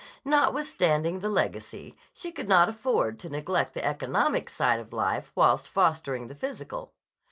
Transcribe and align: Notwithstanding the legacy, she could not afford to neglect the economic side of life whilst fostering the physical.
Notwithstanding 0.25 1.19
the 1.19 1.29
legacy, 1.29 1.95
she 2.11 2.31
could 2.31 2.49
not 2.49 2.67
afford 2.67 3.19
to 3.19 3.29
neglect 3.29 3.75
the 3.75 3.85
economic 3.85 4.49
side 4.49 4.79
of 4.79 4.91
life 4.91 5.31
whilst 5.35 5.69
fostering 5.69 6.27
the 6.27 6.33
physical. 6.33 6.91